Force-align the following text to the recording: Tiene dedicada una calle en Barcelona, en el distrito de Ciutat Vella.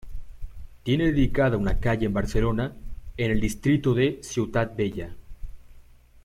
Tiene 0.81 1.05
dedicada 1.05 1.57
una 1.57 1.79
calle 1.79 2.07
en 2.07 2.13
Barcelona, 2.13 2.73
en 3.17 3.29
el 3.29 3.39
distrito 3.39 3.93
de 3.93 4.19
Ciutat 4.23 4.75
Vella. 4.75 5.15